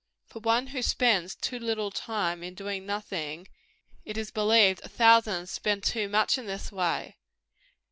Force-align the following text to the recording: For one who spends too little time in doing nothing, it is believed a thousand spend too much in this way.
For 0.25 0.39
one 0.39 0.65
who 0.65 0.81
spends 0.81 1.35
too 1.35 1.59
little 1.59 1.91
time 1.91 2.41
in 2.41 2.55
doing 2.55 2.87
nothing, 2.87 3.47
it 4.03 4.17
is 4.17 4.31
believed 4.31 4.81
a 4.83 4.89
thousand 4.89 5.45
spend 5.45 5.83
too 5.83 6.09
much 6.09 6.39
in 6.39 6.47
this 6.47 6.71
way. 6.71 7.17